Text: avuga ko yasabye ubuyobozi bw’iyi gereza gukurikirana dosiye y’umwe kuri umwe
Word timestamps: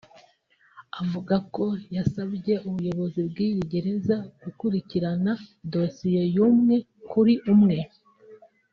avuga 1.01 1.35
ko 1.55 1.65
yasabye 1.95 2.53
ubuyobozi 2.67 3.19
bw’iyi 3.29 3.61
gereza 3.71 4.15
gukurikirana 4.43 5.31
dosiye 5.73 6.21
y’umwe 6.35 6.75
kuri 7.11 7.33
umwe 7.53 7.77